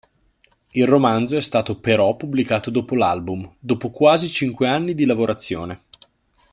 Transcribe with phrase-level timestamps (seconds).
[0.71, 5.83] Il romanzo è stato però pubblicato dopo l'album, dopo quasi cinque anni di lavorazione.